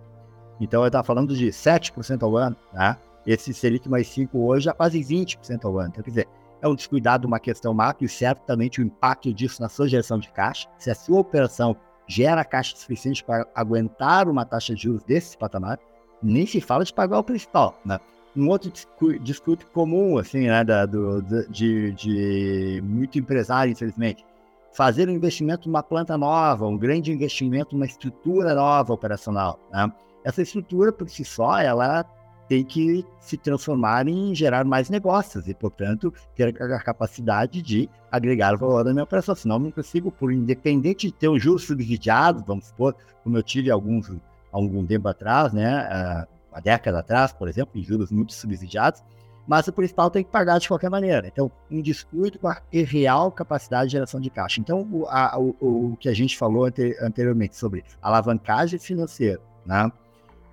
Então 0.60 0.82
eu 0.82 0.88
estava 0.88 1.04
falando 1.04 1.36
de 1.36 1.48
7% 1.48 2.24
ao 2.24 2.36
ano, 2.36 2.56
né? 2.74 2.98
Esse 3.26 3.54
Selic 3.54 3.88
mais 3.88 4.08
5 4.08 4.38
hoje 4.40 4.68
é 4.68 4.74
quase 4.74 5.00
20% 5.00 5.66
ao 5.66 5.78
ano. 5.78 5.90
Então, 5.90 6.04
quer 6.04 6.10
dizer, 6.10 6.28
é 6.62 6.68
um 6.68 6.76
descuidado, 6.76 7.28
uma 7.28 7.40
questão 7.40 7.74
macro 7.74 8.06
e 8.06 8.10
certamente 8.10 8.82
o 8.82 8.84
impacto 8.84 9.32
disso 9.32 9.62
na 9.62 9.70
sua 9.70 9.88
geração 9.88 10.18
de 10.18 10.32
caixa. 10.32 10.68
Se 10.80 10.90
a 10.90 10.96
sua 10.96 11.20
operação 11.20 11.76
gera 12.08 12.44
caixa 12.44 12.76
suficiente 12.76 13.24
para 13.24 13.48
aguentar 13.54 14.28
uma 14.28 14.46
taxa 14.46 14.74
de 14.74 14.84
juros 14.84 15.04
desse 15.04 15.38
patamar, 15.38 15.80
nem 16.22 16.46
se 16.46 16.62
fala 16.62 16.84
de 16.84 16.94
pagar 16.94 17.20
o 17.20 17.24
principal, 17.24 17.80
né? 17.86 18.00
um 18.36 18.48
outro 18.48 18.72
discurso 19.22 19.66
comum, 19.74 20.18
assim, 20.18 20.48
né, 20.48 20.64
da, 20.64 20.86
do, 20.86 21.22
de, 21.50 21.92
de 21.92 22.82
muito 22.84 23.20
empresário, 23.20 23.72
infelizmente, 23.72 24.26
fazer 24.74 25.10
um 25.10 25.12
investimento 25.12 25.68
numa 25.68 25.84
planta 25.84 26.18
nova, 26.18 26.66
um 26.66 26.78
grande 26.78 27.12
investimento 27.12 27.76
numa 27.76 27.86
estrutura 27.86 28.54
nova 28.56 28.94
operacional. 28.94 29.60
Né? 29.72 29.92
Essa 30.24 30.42
estrutura, 30.42 30.92
por 30.92 31.10
si 31.10 31.26
só, 31.26 31.60
ela 31.60 32.06
tem 32.48 32.64
que 32.64 33.06
se 33.20 33.38
transformar 33.38 34.08
em 34.08 34.36
gerar 34.36 34.66
mais 34.66 34.90
negócios 34.90 35.48
e, 35.48 35.54
portanto, 35.54 36.14
ter 36.36 36.62
a 36.62 36.80
capacidade 36.82 37.62
de 37.62 37.90
agregar 38.12 38.58
valor 38.58 38.84
na 38.84 38.92
minha 38.92 39.04
operação. 39.04 39.34
Senão, 39.36 39.58
não 39.58 39.72
consigo, 39.72 40.12
por 40.12 40.32
independente 40.32 41.08
de 41.08 41.14
ter 41.14 41.30
um 41.30 41.40
juros 41.40 41.64
subsidiado, 41.64 42.44
vamos 42.46 42.66
supor, 42.66 42.96
como 43.24 43.38
eu 43.38 43.44
tive 43.44 43.72
alguns 43.72 44.10
algum 44.52 44.86
tempo 44.86 45.08
atrás, 45.08 45.54
né? 45.54 45.88
Uh, 45.88 46.42
uma 46.52 46.62
década 46.62 47.00
atrás, 47.00 47.32
por 47.32 47.48
exemplo, 47.48 47.80
em 47.80 47.84
juros 47.84 48.12
muito 48.12 48.34
subsidiados, 48.34 49.02
mas 49.48 49.68
o 49.68 49.74
principal 49.74 50.10
tem 50.10 50.24
que 50.24 50.30
pagar 50.30 50.60
de 50.60 50.68
qualquer 50.68 50.90
maneira. 50.90 51.28
Então, 51.28 51.52
um 51.70 51.82
descuido 51.82 52.38
com 52.38 52.48
a 52.48 52.62
real 52.72 53.32
capacidade 53.32 53.88
de 53.88 53.94
geração 53.94 54.20
de 54.20 54.30
caixa. 54.30 54.60
Então, 54.60 54.88
o, 54.92 55.06
a, 55.08 55.38
o, 55.40 55.56
o 55.94 55.98
que 55.98 56.10
a 56.10 56.14
gente 56.14 56.38
falou 56.38 56.66
ante, 56.66 56.96
anteriormente 57.02 57.56
sobre 57.56 57.84
alavancagem 58.02 58.78
financeira, 58.80 59.42
né? 59.66 59.92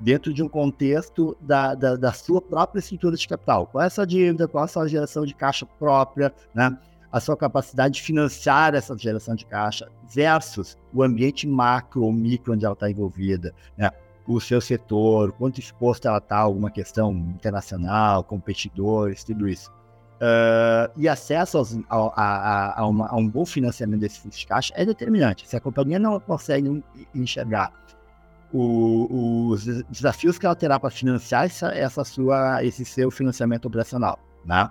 dentro 0.00 0.32
de 0.32 0.42
um 0.42 0.48
contexto 0.48 1.36
da, 1.40 1.74
da, 1.74 1.96
da, 1.96 2.12
sua 2.12 2.40
própria 2.40 2.78
estrutura 2.78 3.16
de 3.16 3.26
capital. 3.26 3.66
Qual 3.66 3.82
é 3.82 3.86
a 3.88 3.90
sua 3.90 4.06
dívida, 4.06 4.46
qual 4.46 4.62
é 4.62 4.66
a 4.66 4.68
sua 4.68 4.88
geração 4.88 5.26
de 5.26 5.34
caixa 5.34 5.66
própria, 5.66 6.32
né? 6.54 6.76
A 7.10 7.20
sua 7.20 7.36
capacidade 7.36 7.94
de 7.94 8.02
financiar 8.02 8.74
essa 8.74 8.96
geração 8.96 9.34
de 9.34 9.46
caixa 9.46 9.88
versus 10.12 10.76
o 10.92 11.02
ambiente 11.02 11.46
macro 11.46 12.02
ou 12.02 12.12
micro 12.12 12.52
onde 12.52 12.64
ela 12.64 12.74
está 12.74 12.90
envolvida. 12.90 13.54
Né? 13.76 13.90
o 14.28 14.38
seu 14.40 14.60
setor, 14.60 15.32
quanto 15.32 15.58
exposto 15.58 16.06
ela 16.06 16.18
está 16.18 16.36
a 16.36 16.40
alguma 16.40 16.70
questão 16.70 17.12
internacional, 17.12 18.22
competidores, 18.22 19.24
tudo 19.24 19.48
isso. 19.48 19.72
Uh, 20.20 20.90
e 20.96 21.08
acesso 21.08 21.56
aos, 21.56 21.78
a, 21.88 21.96
a, 21.96 22.80
a, 22.80 22.86
uma, 22.86 23.08
a, 23.08 23.16
um 23.16 23.26
bom 23.26 23.46
financiamento 23.46 24.00
desse 24.00 24.20
fluxo 24.20 24.40
de 24.40 24.46
caixa 24.46 24.74
é 24.76 24.84
determinante. 24.84 25.48
Se 25.48 25.56
a 25.56 25.60
companhia 25.60 25.98
não 25.98 26.20
consegue 26.20 26.84
enxergar 27.14 27.72
o, 28.52 29.48
os 29.50 29.64
desafios 29.88 30.38
que 30.38 30.44
ela 30.44 30.56
terá 30.56 30.78
para 30.78 30.90
financiar 30.90 31.46
essa, 31.46 31.68
essa, 31.68 32.04
sua, 32.04 32.62
esse 32.62 32.84
seu 32.84 33.10
financiamento 33.10 33.66
operacional, 33.66 34.18
né? 34.44 34.68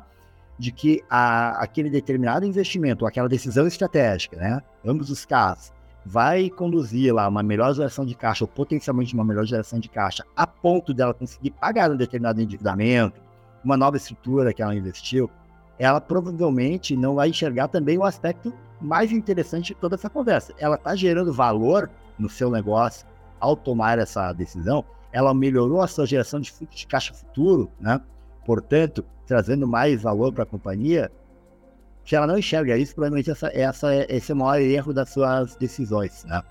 De 0.58 0.72
que 0.72 1.04
aquele 1.10 1.90
determinado 1.90 2.46
investimento, 2.46 3.06
aquela 3.06 3.30
decisão 3.30 3.68
estratégica, 3.68 4.38
né? 4.38 4.62
ambos 4.84 5.10
os 5.10 5.26
casos, 5.26 5.72
vai 6.06 6.50
conduzir 6.50 7.14
lá 7.14 7.28
uma 7.28 7.44
melhor 7.44 7.74
geração 7.74 8.06
de 8.06 8.16
caixa, 8.16 8.44
ou 8.44 8.48
potencialmente 8.48 9.14
uma 9.14 9.26
melhor 9.26 9.46
geração 9.46 9.80
de 9.80 9.90
caixa, 9.90 10.24
a 10.36 10.48
ponto 10.48 10.94
dela 10.94 11.14
conseguir 11.14 11.52
pagar 11.52 11.92
um 11.92 11.98
determinado 11.98 12.42
endividamento, 12.42 13.22
uma 13.64 13.76
nova 13.76 13.98
estrutura 13.98 14.54
que 14.54 14.62
ela 14.62 14.74
investiu, 14.74 15.30
ela 15.78 16.00
provavelmente 16.02 16.96
não 16.96 17.16
vai 17.16 17.30
enxergar 17.30 17.68
também 17.68 17.98
o 17.98 18.04
aspecto 18.04 18.54
mais 18.80 19.12
interessante 19.12 19.74
de 19.74 19.76
toda 19.76 19.96
essa 19.96 20.10
conversa. 20.10 20.54
Ela 20.58 20.76
está 20.76 20.96
gerando 20.96 21.34
valor 21.34 21.90
no 22.18 22.30
seu 22.30 22.50
negócio 22.50 23.06
ao 23.40 23.56
tomar 23.56 24.00
essa 24.00 24.32
decisão, 24.34 24.84
ela 25.12 25.34
melhorou 25.34 25.82
a 25.82 25.88
sua 25.88 26.06
geração 26.06 26.40
de 26.40 26.52
fluxo 26.52 26.78
de 26.78 26.88
caixa 26.88 27.14
futuro, 27.14 27.70
né? 27.80 28.02
Portanto, 28.46 29.06
trazendo 29.28 29.68
mais 29.68 30.02
valor 30.02 30.34
para 30.34 30.44
a 30.44 30.46
companhia, 30.48 31.12
se 32.06 32.16
ela 32.16 32.26
não 32.26 32.38
enxerga 32.38 32.78
isso, 32.78 32.96
provavelmente 32.96 33.30
essa, 33.30 33.48
essa, 33.54 33.94
esse 34.10 34.32
é 34.32 34.36
o 34.36 34.38
maior 34.38 34.62
erro 34.62 34.94
das 34.94 35.10
suas 35.10 35.58
decisões, 35.58 36.24
né? 36.24 36.42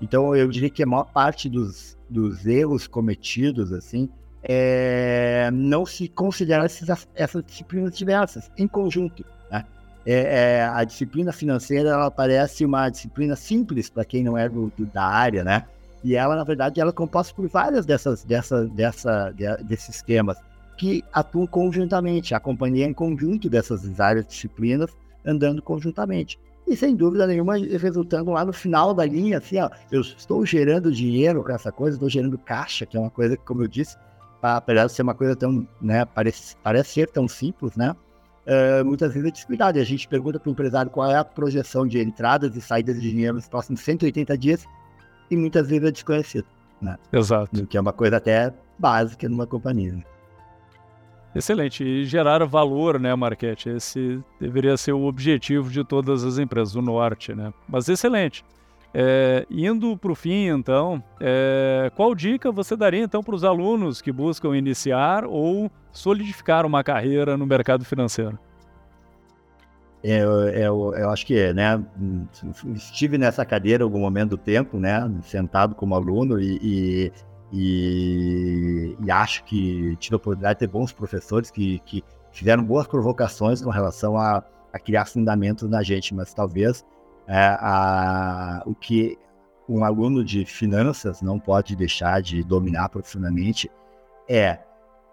Então, 0.00 0.34
eu 0.34 0.48
diria 0.48 0.70
que 0.70 0.82
a 0.82 0.86
maior 0.86 1.04
parte 1.04 1.48
dos, 1.48 1.96
dos 2.08 2.46
erros 2.46 2.86
cometidos, 2.86 3.72
assim, 3.72 4.08
é 4.42 5.50
não 5.52 5.84
se 5.84 6.08
considerar 6.08 6.64
essas, 6.64 7.06
essas 7.14 7.44
disciplinas 7.44 7.96
diversas 7.96 8.50
em 8.56 8.66
conjunto, 8.66 9.24
né? 9.50 9.64
É, 10.06 10.58
é, 10.58 10.64
a 10.64 10.82
disciplina 10.84 11.32
financeira, 11.32 11.90
ela 11.90 12.10
parece 12.10 12.64
uma 12.64 12.88
disciplina 12.88 13.36
simples 13.36 13.90
para 13.90 14.04
quem 14.04 14.24
não 14.24 14.36
é 14.36 14.48
do, 14.48 14.72
do, 14.76 14.86
da 14.86 15.04
área, 15.04 15.44
né? 15.44 15.66
E 16.02 16.16
ela, 16.16 16.34
na 16.34 16.44
verdade, 16.44 16.80
ela 16.80 16.90
é 16.90 16.94
composta 16.94 17.34
por 17.34 17.46
várias 17.48 17.86
dessas, 17.86 18.24
dessa, 18.24 18.66
dessa, 18.66 19.30
de, 19.30 19.64
desses 19.64 20.02
temas 20.02 20.38
que 20.76 21.02
atuam 21.12 21.46
conjuntamente, 21.46 22.34
a 22.34 22.40
companhia 22.40 22.86
é 22.86 22.88
em 22.88 22.92
conjunto 22.92 23.48
dessas 23.48 23.86
várias 23.88 24.26
disciplinas, 24.26 24.90
andando 25.24 25.62
conjuntamente. 25.62 26.38
E 26.66 26.76
sem 26.76 26.96
dúvida 26.96 27.26
nenhuma, 27.26 27.56
resultando 27.56 28.30
lá 28.30 28.44
no 28.44 28.52
final 28.52 28.94
da 28.94 29.04
linha, 29.04 29.38
assim, 29.38 29.58
ó, 29.58 29.68
eu 29.92 30.00
estou 30.00 30.44
gerando 30.46 30.90
dinheiro 30.90 31.42
com 31.42 31.52
essa 31.52 31.70
coisa, 31.70 31.96
estou 31.96 32.08
gerando 32.08 32.38
caixa, 32.38 32.86
que 32.86 32.96
é 32.96 33.00
uma 33.00 33.10
coisa 33.10 33.36
que, 33.36 33.44
como 33.44 33.62
eu 33.62 33.68
disse, 33.68 33.96
apesar 34.40 34.86
de 34.86 34.92
ser 34.92 35.02
uma 35.02 35.14
coisa 35.14 35.36
tão, 35.36 35.66
né, 35.80 36.04
parece, 36.06 36.56
parece 36.62 36.90
ser 36.90 37.10
tão 37.10 37.28
simples, 37.28 37.76
né, 37.76 37.94
uh, 38.46 38.84
muitas 38.84 39.12
vezes 39.12 39.28
é 39.28 39.32
descuidado. 39.32 39.78
E 39.78 39.80
a 39.80 39.84
gente 39.84 40.08
pergunta 40.08 40.40
para 40.40 40.48
o 40.48 40.52
empresário 40.52 40.90
qual 40.90 41.10
é 41.10 41.16
a 41.16 41.24
projeção 41.24 41.86
de 41.86 42.00
entradas 42.00 42.56
e 42.56 42.60
saídas 42.62 43.00
de 43.00 43.10
dinheiro 43.10 43.34
nos 43.34 43.48
próximos 43.48 43.80
180 43.80 44.38
dias, 44.38 44.64
e 45.30 45.36
muitas 45.36 45.68
vezes 45.68 45.86
é 45.86 45.90
desconhecido, 45.90 46.46
né? 46.80 46.96
Exato. 47.12 47.66
Que 47.66 47.76
é 47.76 47.80
uma 47.80 47.92
coisa 47.92 48.16
até 48.16 48.52
básica 48.78 49.28
numa 49.28 49.46
companhia. 49.46 50.02
Excelente. 51.34 51.82
E 51.82 52.04
gerar 52.04 52.44
valor, 52.44 53.00
né, 53.00 53.14
Marquete? 53.14 53.68
Esse 53.68 54.22
deveria 54.40 54.76
ser 54.76 54.92
o 54.92 55.04
objetivo 55.04 55.68
de 55.68 55.82
todas 55.84 56.24
as 56.24 56.38
empresas 56.38 56.72
do 56.74 56.82
Norte, 56.82 57.34
né? 57.34 57.52
Mas 57.68 57.88
excelente. 57.88 58.44
É, 58.96 59.44
indo 59.50 59.96
para 59.96 60.12
o 60.12 60.14
fim, 60.14 60.46
então, 60.46 61.02
é, 61.20 61.90
qual 61.96 62.14
dica 62.14 62.52
você 62.52 62.76
daria, 62.76 63.02
então, 63.02 63.24
para 63.24 63.34
os 63.34 63.42
alunos 63.42 64.00
que 64.00 64.12
buscam 64.12 64.56
iniciar 64.56 65.24
ou 65.24 65.68
solidificar 65.90 66.64
uma 66.64 66.84
carreira 66.84 67.36
no 67.36 67.44
mercado 67.44 67.84
financeiro? 67.84 68.38
É, 70.04 70.22
eu, 70.22 70.30
eu, 70.30 70.94
eu, 70.96 71.10
acho 71.10 71.26
que, 71.26 71.52
né, 71.52 71.82
estive 72.74 73.18
nessa 73.18 73.44
cadeira 73.44 73.82
algum 73.82 73.98
momento 73.98 74.30
do 74.30 74.36
tempo, 74.36 74.78
né, 74.78 75.10
sentado 75.22 75.74
como 75.74 75.94
aluno 75.94 76.38
e, 76.38 76.58
e 76.62 77.12
e, 77.54 78.96
e, 79.00 79.10
acho 79.10 79.44
que 79.44 79.96
tive 79.96 80.14
a 80.14 80.16
oportunidade 80.16 80.54
de 80.54 80.66
ter 80.66 80.66
bons 80.66 80.92
professores 80.92 81.50
que, 81.50 81.78
que 81.86 82.02
fizeram 82.32 82.64
boas 82.64 82.86
provocações 82.86 83.62
com 83.62 83.70
relação 83.70 84.16
a, 84.16 84.42
a 84.72 84.78
criar 84.78 85.04
fundamentos 85.04 85.68
na 85.68 85.82
gente, 85.82 86.14
mas 86.14 86.34
talvez 86.34 86.84
é, 87.28 87.56
a, 87.60 88.62
o 88.66 88.74
que 88.74 89.16
um 89.68 89.84
aluno 89.84 90.24
de 90.24 90.44
finanças 90.44 91.22
não 91.22 91.38
pode 91.38 91.76
deixar 91.76 92.20
de 92.20 92.42
dominar 92.42 92.88
profundamente 92.88 93.70
é, 94.28 94.58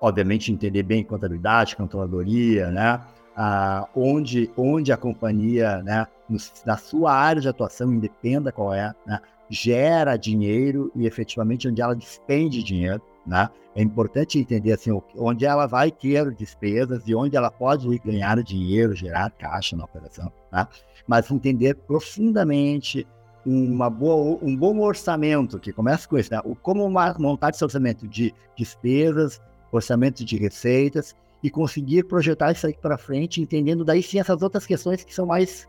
obviamente, 0.01 0.51
entender 0.51 0.81
bem 0.81 1.03
contabilidade, 1.03 1.75
controladoria, 1.75 2.71
né? 2.71 2.99
Ah, 3.37 3.87
onde, 3.95 4.51
onde 4.57 4.91
a 4.91 4.97
companhia, 4.97 5.81
né, 5.83 6.05
no, 6.27 6.37
na 6.65 6.75
sua 6.75 7.13
área 7.13 7.41
de 7.41 7.47
atuação, 7.47 7.93
independa 7.93 8.51
qual 8.51 8.73
é, 8.73 8.93
né, 9.05 9.21
gera 9.51 10.15
dinheiro 10.15 10.89
e 10.95 11.05
efetivamente 11.05 11.67
onde 11.67 11.81
ela 11.81 11.93
despende 11.93 12.63
dinheiro. 12.63 13.01
Né? 13.27 13.49
É 13.75 13.81
importante 13.81 14.39
entender 14.39 14.71
assim, 14.71 14.99
onde 15.15 15.45
ela 15.45 15.67
vai 15.67 15.91
ter 15.91 16.31
despesas 16.31 17.03
e 17.05 17.13
onde 17.13 17.35
ela 17.35 17.51
pode 17.51 17.85
ganhar 17.99 18.41
dinheiro, 18.41 18.95
gerar 18.95 19.29
caixa 19.31 19.75
na 19.75 19.83
operação. 19.83 20.31
Né? 20.51 20.65
Mas 21.05 21.29
entender 21.29 21.75
profundamente 21.75 23.05
uma 23.45 23.89
boa, 23.89 24.39
um 24.41 24.55
bom 24.55 24.79
orçamento, 24.79 25.59
que 25.59 25.73
começa 25.73 26.07
com 26.07 26.17
isso, 26.17 26.31
né? 26.33 26.41
como 26.61 26.89
montar 26.89 27.49
esse 27.49 27.63
orçamento 27.63 28.07
de 28.07 28.33
despesas, 28.55 29.41
orçamento 29.71 30.23
de 30.23 30.37
receitas, 30.37 31.15
e 31.43 31.49
conseguir 31.49 32.03
projetar 32.03 32.51
isso 32.51 32.67
aí 32.67 32.73
para 32.73 32.97
frente, 32.97 33.41
entendendo 33.41 33.83
daí 33.83 34.03
sim 34.03 34.19
essas 34.19 34.41
outras 34.41 34.65
questões 34.65 35.03
que 35.03 35.13
são 35.13 35.25
mais, 35.25 35.67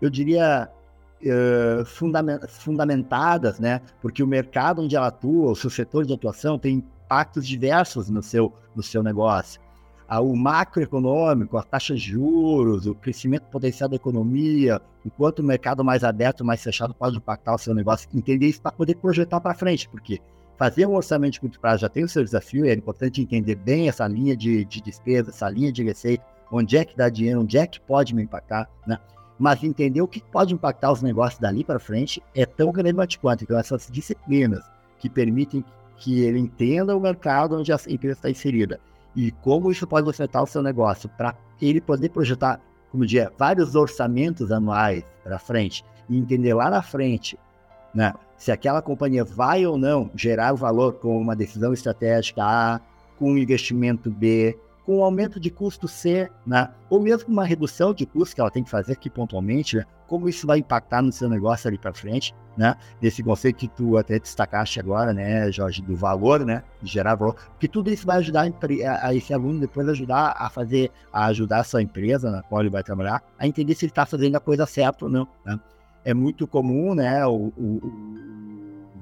eu 0.00 0.08
diria, 0.08 0.70
uh, 1.22 1.84
fundamentadas, 2.48 3.58
né? 3.58 3.80
Porque 4.00 4.22
o 4.22 4.26
mercado 4.26 4.82
onde 4.82 4.96
ela 4.96 5.08
atua, 5.08 5.52
o 5.52 5.56
seu 5.56 5.70
setor 5.70 6.04
de 6.04 6.12
atuação 6.12 6.58
tem 6.58 6.76
impactos 6.76 7.46
diversos 7.46 8.08
no 8.08 8.22
seu, 8.22 8.52
no 8.74 8.82
seu 8.82 9.02
negócio. 9.02 9.60
Ah, 10.06 10.20
o 10.20 10.36
macroeconômico, 10.36 11.56
a 11.56 11.62
taxa 11.62 11.94
de 11.94 12.00
juros, 12.00 12.86
o 12.86 12.94
crescimento 12.94 13.44
potencial 13.44 13.88
da 13.88 13.96
economia, 13.96 14.80
enquanto 15.04 15.38
o 15.38 15.42
mercado 15.42 15.82
mais 15.82 16.04
aberto, 16.04 16.44
mais 16.44 16.62
fechado 16.62 16.94
pode 16.94 17.16
impactar 17.16 17.54
o 17.54 17.58
seu 17.58 17.74
negócio, 17.74 18.08
entender 18.14 18.46
isso 18.46 18.60
para 18.60 18.72
poder 18.72 18.96
projetar 18.96 19.40
para 19.40 19.54
frente, 19.54 19.88
porque 19.88 20.20
fazer 20.58 20.86
um 20.86 20.94
orçamento 20.94 21.32
de 21.32 21.40
curto 21.40 21.58
prazo 21.58 21.80
já 21.80 21.88
tem 21.88 22.04
o 22.04 22.08
seu 22.08 22.22
desafio, 22.22 22.66
é 22.66 22.74
importante 22.74 23.22
entender 23.22 23.54
bem 23.54 23.88
essa 23.88 24.06
linha 24.06 24.36
de, 24.36 24.64
de 24.66 24.82
despesa, 24.82 25.30
essa 25.30 25.48
linha 25.48 25.72
de 25.72 25.82
receita, 25.82 26.24
onde 26.52 26.76
é 26.76 26.84
que 26.84 26.96
dá 26.96 27.08
dinheiro, 27.08 27.40
onde 27.40 27.56
é 27.56 27.66
que 27.66 27.80
pode 27.80 28.14
me 28.14 28.22
impactar, 28.22 28.68
né? 28.86 28.98
Mas 29.38 29.64
entender 29.64 30.00
o 30.00 30.08
que 30.08 30.22
pode 30.22 30.54
impactar 30.54 30.92
os 30.92 31.02
negócios 31.02 31.40
dali 31.40 31.64
para 31.64 31.78
frente 31.78 32.22
é 32.34 32.46
tão 32.46 32.70
relevante 32.70 33.18
quanto. 33.18 33.42
Então, 33.42 33.58
essas 33.58 33.88
disciplinas 33.90 34.64
que 34.98 35.08
permitem 35.08 35.64
que 35.96 36.22
ele 36.22 36.38
entenda 36.38 36.96
o 36.96 37.00
mercado 37.00 37.56
onde 37.56 37.72
a 37.72 37.78
empresa 37.88 38.18
está 38.18 38.30
inserida 38.30 38.80
e 39.14 39.30
como 39.30 39.70
isso 39.70 39.86
pode 39.86 40.08
afetar 40.08 40.42
o 40.42 40.46
seu 40.46 40.62
negócio, 40.62 41.08
para 41.08 41.34
ele 41.62 41.80
poder 41.80 42.08
projetar, 42.08 42.60
como 42.90 43.06
dizer, 43.06 43.30
vários 43.38 43.74
orçamentos 43.74 44.50
anuais 44.50 45.04
para 45.22 45.38
frente 45.38 45.84
e 46.08 46.18
entender 46.18 46.52
lá 46.52 46.68
na 46.68 46.82
frente 46.82 47.38
né, 47.94 48.12
se 48.36 48.50
aquela 48.50 48.82
companhia 48.82 49.24
vai 49.24 49.64
ou 49.64 49.78
não 49.78 50.10
gerar 50.14 50.52
valor 50.52 50.94
com 50.94 51.16
uma 51.16 51.36
decisão 51.36 51.72
estratégica 51.72 52.42
A, 52.42 52.80
com 53.16 53.32
um 53.32 53.38
investimento 53.38 54.10
B, 54.10 54.58
com 54.84 54.98
um 54.98 55.04
aumento 55.04 55.40
de 55.40 55.50
custo 55.50 55.88
C, 55.88 56.30
né? 56.46 56.70
ou 56.90 57.00
mesmo 57.00 57.32
uma 57.32 57.44
redução 57.44 57.94
de 57.94 58.04
custo 58.04 58.34
que 58.34 58.40
ela 58.40 58.50
tem 58.50 58.62
que 58.62 58.70
fazer 58.70 58.92
aqui 58.92 59.08
pontualmente, 59.08 59.76
né? 59.76 59.84
como 60.06 60.28
isso 60.28 60.46
vai 60.46 60.58
impactar 60.58 61.02
no 61.02 61.10
seu 61.10 61.28
negócio 61.28 61.68
ali 61.68 61.78
para 61.78 61.92
frente, 61.92 62.34
né? 62.56 62.76
Nesse 63.00 63.22
conceito 63.22 63.56
que 63.56 63.68
tu 63.68 63.96
até 63.96 64.18
destacaste 64.18 64.78
agora, 64.78 65.12
né, 65.12 65.50
Jorge, 65.50 65.82
do 65.82 65.96
valor, 65.96 66.44
né, 66.44 66.62
gerar 66.82 67.14
valor, 67.14 67.34
porque 67.34 67.66
tudo 67.66 67.90
isso 67.90 68.06
vai 68.06 68.18
ajudar 68.18 68.46
a, 69.02 69.14
esse 69.14 69.32
aluno 69.32 69.60
depois 69.60 69.88
ajudar 69.88 70.36
a 70.38 70.48
fazer, 70.50 70.90
a 71.12 71.26
ajudar 71.26 71.60
a 71.60 71.64
sua 71.64 71.82
empresa 71.82 72.30
na 72.30 72.42
qual 72.42 72.60
ele 72.60 72.70
vai 72.70 72.82
trabalhar, 72.82 73.22
a 73.38 73.46
entender 73.46 73.74
se 73.74 73.86
ele 73.86 73.90
está 73.90 74.04
fazendo 74.06 74.36
a 74.36 74.40
coisa 74.40 74.66
certa 74.66 75.06
ou 75.06 75.10
não, 75.10 75.26
né? 75.44 75.58
É 76.04 76.12
muito 76.12 76.46
comum, 76.46 76.94
né, 76.94 77.26
o, 77.26 77.50
o 77.56 77.80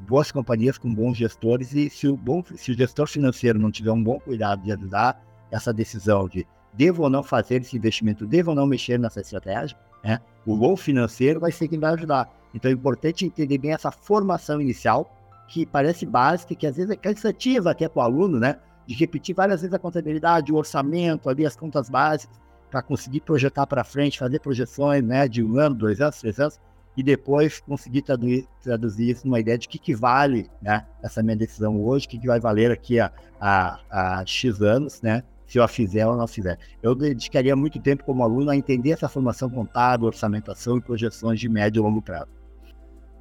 boas 0.07 0.31
companhias 0.31 0.79
com 0.79 0.93
bons 0.93 1.17
gestores 1.17 1.73
e 1.75 1.91
se 1.91 2.07
o, 2.07 2.17
bom, 2.17 2.45
se 2.55 2.71
o 2.71 2.75
gestor 2.75 3.09
financeiro 3.09 3.59
não 3.59 3.71
tiver 3.71 3.91
um 3.91 4.03
bom 4.03 4.21
cuidado 4.21 4.63
de 4.63 4.71
ajudar 4.71 5.21
essa 5.53 5.73
decisão 5.73 6.29
de 6.29 6.47
devo 6.73 7.03
ou 7.03 7.11
não 7.11 7.23
fazer 7.23 7.61
esse 7.61 7.77
investimento, 7.77 8.27
devo 8.27 8.51
ou 8.51 8.57
não 8.57 8.67
mexer 8.67 8.99
nessa 8.99 9.21
estratégia, 9.21 9.77
né? 10.03 10.21
O 10.45 10.57
bom 10.57 10.77
financeiro 10.77 11.39
vai 11.39 11.53
ser 11.53 11.69
quem 11.69 11.79
vai 11.79 11.93
ajudar. 11.93 12.29
Então 12.55 12.71
é 12.71 12.75
importante 12.75 13.27
entender 13.27 13.59
bem 13.59 13.73
essa 13.73 13.91
formação 13.91 14.61
inicial, 14.61 15.15
que 15.49 15.67
parece 15.67 16.07
básica, 16.07 16.55
que 16.55 16.67
às 16.67 16.77
vezes 16.77 16.91
é 16.91 16.97
cansativa 16.97 17.71
até 17.71 17.89
para 17.89 18.01
o 18.01 18.03
aluno, 18.03 18.41
né? 18.41 18.59
De 18.87 18.95
repetir 18.95 19.35
várias 19.35 19.61
vezes 19.61 19.75
a 19.75 19.79
contabilidade, 19.79 20.53
o 20.53 20.57
orçamento, 20.57 21.29
ali 21.29 21.45
as 21.45 21.55
contas 21.55 21.91
básicas, 21.91 22.41
para 22.71 22.83
conseguir 22.83 23.21
projetar 23.21 23.67
para 23.67 23.85
frente, 23.85 24.19
fazer 24.19 24.41
projeções, 24.41 25.05
né? 25.05 25.29
De 25.29 25.45
um 25.45 25.59
ano, 25.59 25.75
dois 25.75 26.01
anos, 26.01 26.19
três 26.19 26.41
anos, 26.41 26.59
e 26.97 27.03
depois 27.03 27.61
conseguir 27.61 28.03
traduzir, 28.03 28.49
traduzir 28.63 29.11
isso 29.11 29.27
numa 29.27 29.41
ideia 29.41 29.59
de 29.59 29.69
que, 29.69 29.79
que 29.79 29.95
vale, 29.95 30.51
né? 30.61 30.87
Essa 31.03 31.23
minha 31.23 31.37
decisão 31.37 31.83
hoje, 31.83 32.07
o 32.07 32.09
que, 32.09 32.19
que 32.19 32.27
vai 32.27 32.41
valer 32.41 32.71
aqui 32.71 32.99
a, 32.99 33.13
a, 33.39 33.79
a 33.91 34.27
X 34.27 34.61
anos, 34.63 35.03
né? 35.03 35.23
Se 35.53 35.59
eu 35.59 35.63
a 35.63 35.69
fizer 35.69 36.07
ou 36.07 36.17
não 36.17 36.27
fizer. 36.27 36.59
Eu 36.83 36.95
dedicaria 36.95 37.55
muito 37.55 37.79
tempo 37.79 38.05
como 38.05 38.23
aluno 38.23 38.51
a 38.51 38.57
entender 38.57 38.93
essa 38.93 39.07
formação 39.07 39.51
contábil, 39.51 40.07
orçamentação 40.07 40.79
e 40.79 40.81
projeções 40.81 41.39
de 41.39 41.47
médio 41.47 41.81
e 41.81 41.83
longo 41.83 42.01
prazo. 42.01 42.31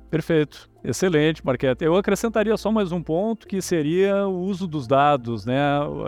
Perfeito. 0.09 0.69
Excelente, 0.81 1.45
Marqueta. 1.45 1.83
Eu 1.83 1.93
acrescentaria 1.97 2.55
só 2.55 2.71
mais 2.71 2.93
um 2.93 3.03
ponto, 3.03 3.45
que 3.45 3.61
seria 3.61 4.25
o 4.27 4.43
uso 4.43 4.65
dos 4.65 4.87
dados. 4.87 5.45
Né? 5.45 5.57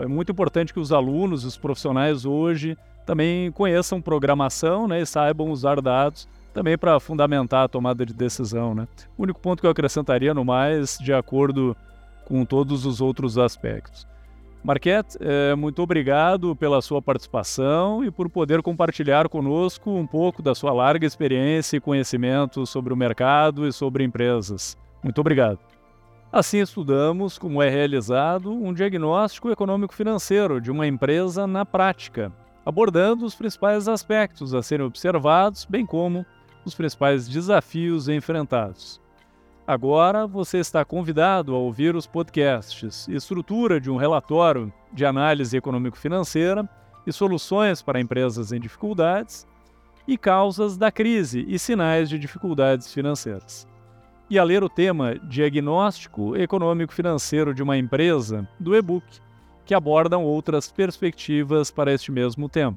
É 0.02 0.06
muito 0.06 0.32
importante 0.32 0.72
que 0.72 0.80
os 0.80 0.92
alunos, 0.92 1.44
os 1.44 1.58
profissionais 1.58 2.24
hoje, 2.24 2.74
também 3.04 3.52
conheçam 3.52 4.00
programação 4.00 4.88
né, 4.88 5.02
e 5.02 5.06
saibam 5.06 5.50
usar 5.50 5.78
dados 5.82 6.26
também 6.54 6.78
para 6.78 6.98
fundamentar 7.00 7.64
a 7.64 7.68
tomada 7.68 8.06
de 8.06 8.14
decisão. 8.14 8.74
Né? 8.74 8.88
O 9.18 9.24
único 9.24 9.40
ponto 9.40 9.60
que 9.60 9.66
eu 9.66 9.70
acrescentaria 9.70 10.32
no 10.32 10.42
mais, 10.44 10.96
de 10.98 11.12
acordo 11.12 11.76
com 12.24 12.46
todos 12.46 12.86
os 12.86 13.02
outros 13.02 13.36
aspectos. 13.36 14.06
Marquette, 14.64 15.18
é, 15.20 15.54
muito 15.54 15.82
obrigado 15.82 16.56
pela 16.56 16.80
sua 16.80 17.02
participação 17.02 18.02
e 18.02 18.10
por 18.10 18.30
poder 18.30 18.62
compartilhar 18.62 19.28
conosco 19.28 19.90
um 19.90 20.06
pouco 20.06 20.40
da 20.40 20.54
sua 20.54 20.72
larga 20.72 21.06
experiência 21.06 21.76
e 21.76 21.80
conhecimento 21.80 22.64
sobre 22.64 22.90
o 22.90 22.96
mercado 22.96 23.68
e 23.68 23.72
sobre 23.74 24.04
empresas. 24.04 24.74
Muito 25.02 25.20
obrigado. 25.20 25.58
Assim 26.32 26.60
estudamos 26.60 27.36
como 27.36 27.62
é 27.62 27.68
realizado 27.68 28.50
um 28.50 28.72
diagnóstico 28.72 29.50
econômico-financeiro 29.50 30.58
de 30.62 30.70
uma 30.70 30.86
empresa 30.86 31.46
na 31.46 31.66
prática, 31.66 32.32
abordando 32.64 33.26
os 33.26 33.34
principais 33.34 33.86
aspectos 33.86 34.54
a 34.54 34.62
serem 34.62 34.86
observados, 34.86 35.66
bem 35.66 35.84
como 35.84 36.24
os 36.64 36.74
principais 36.74 37.28
desafios 37.28 38.08
enfrentados. 38.08 39.03
Agora 39.66 40.26
você 40.26 40.58
está 40.58 40.84
convidado 40.84 41.54
a 41.54 41.58
ouvir 41.58 41.96
os 41.96 42.06
podcasts 42.06 43.08
Estrutura 43.08 43.80
de 43.80 43.90
um 43.90 43.96
Relatório 43.96 44.70
de 44.92 45.06
Análise 45.06 45.56
Econômico-Financeira 45.56 46.68
e 47.06 47.12
Soluções 47.12 47.80
para 47.80 47.98
Empresas 47.98 48.52
em 48.52 48.60
Dificuldades 48.60 49.46
e 50.06 50.18
Causas 50.18 50.76
da 50.76 50.92
Crise 50.92 51.46
e 51.48 51.58
Sinais 51.58 52.10
de 52.10 52.18
Dificuldades 52.18 52.92
Financeiras. 52.92 53.66
E 54.28 54.38
a 54.38 54.44
ler 54.44 54.62
o 54.62 54.68
tema 54.68 55.14
Diagnóstico 55.14 56.36
Econômico-Financeiro 56.36 57.54
de 57.54 57.62
uma 57.62 57.78
Empresa 57.78 58.46
do 58.60 58.76
e-book, 58.76 59.06
que 59.64 59.74
abordam 59.74 60.24
outras 60.24 60.70
perspectivas 60.70 61.70
para 61.70 61.90
este 61.90 62.12
mesmo 62.12 62.50
tema. 62.50 62.76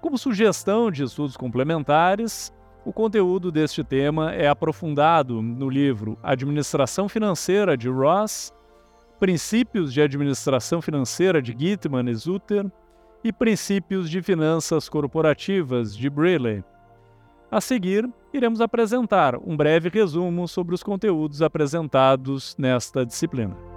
Como 0.00 0.18
sugestão 0.18 0.90
de 0.90 1.04
estudos 1.04 1.36
complementares, 1.36 2.52
o 2.84 2.92
conteúdo 2.92 3.50
deste 3.50 3.82
tema 3.82 4.32
é 4.32 4.46
aprofundado 4.46 5.40
no 5.40 5.70
livro 5.70 6.18
Administração 6.22 7.08
Financeira 7.08 7.76
de 7.76 7.88
Ross, 7.88 8.52
Princípios 9.18 9.92
de 9.92 10.02
Administração 10.02 10.82
Financeira 10.82 11.40
de 11.40 11.56
Gitman 11.58 12.10
e 12.10 12.14
Zutter 12.14 12.70
e 13.22 13.32
Princípios 13.32 14.10
de 14.10 14.20
Finanças 14.20 14.88
Corporativas 14.88 15.96
de 15.96 16.10
Brealey. 16.10 16.62
A 17.50 17.60
seguir, 17.60 18.06
iremos 18.34 18.60
apresentar 18.60 19.36
um 19.36 19.56
breve 19.56 19.88
resumo 19.88 20.46
sobre 20.46 20.74
os 20.74 20.82
conteúdos 20.82 21.40
apresentados 21.40 22.54
nesta 22.58 23.06
disciplina. 23.06 23.73